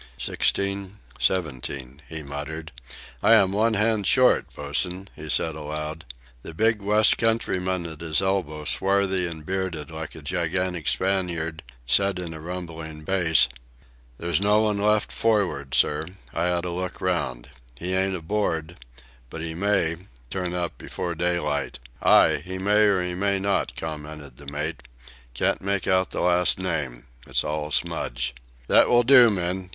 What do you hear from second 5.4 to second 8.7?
aloud. The big west countryman at his elbow,